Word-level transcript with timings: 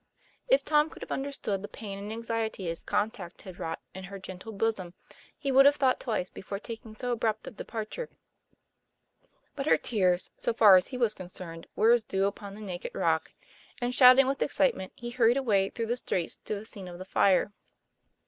If 0.47 0.65
Tom 0.65 0.89
could 0.89 1.03
have 1.03 1.11
understood 1.11 1.61
the 1.61 1.67
pain 1.67 1.99
and 1.99 2.11
anxiety 2.11 2.63
his 2.63 2.79
conduct 2.79 3.43
had 3.43 3.59
wrought 3.59 3.79
in 3.93 4.05
her 4.05 4.17
gentle 4.17 4.51
bosom, 4.51 4.95
he 5.37 5.51
would 5.51 5.67
have 5.67 5.75
thought 5.75 5.99
twice 5.99 6.31
before 6.31 6.57
taking 6.57 6.95
so 6.95 7.11
abrupt 7.11 7.45
a 7.45 7.51
TOM 7.51 7.57
PLA 7.57 7.65
YFAIR. 7.81 7.85
25 7.85 7.89
departure. 7.99 8.17
But 9.55 9.65
her 9.67 9.77
tears 9.77 10.31
(so 10.39 10.55
far 10.55 10.75
as 10.75 10.87
he 10.87 10.97
was 10.97 11.13
concerned) 11.13 11.67
were 11.75 11.91
as 11.91 12.01
dew 12.01 12.25
upon 12.25 12.55
the 12.55 12.61
naked 12.61 12.95
rock; 12.95 13.31
and, 13.79 13.93
shouting 13.93 14.25
with 14.25 14.41
excitement, 14.41 14.91
he 14.95 15.11
hurried 15.11 15.37
away 15.37 15.69
through 15.69 15.85
the 15.85 15.97
streets 15.97 16.35
to 16.45 16.55
the 16.55 16.65
scene 16.65 16.87
of 16.87 16.97
the 16.97 17.05
fire. 17.05 17.53